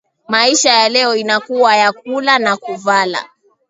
[0.27, 3.25] Maisha ya leo inakuwa ya kula na kuvala